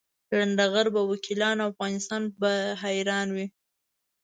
[0.37, 2.51] لنډه غر به وکیلان او افغانستان به
[2.83, 3.47] حیران وي.